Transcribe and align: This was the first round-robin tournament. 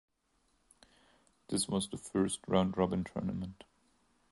This 1.49 1.67
was 1.67 1.87
the 1.87 1.97
first 1.99 2.39
round-robin 2.47 3.03
tournament. 3.03 3.65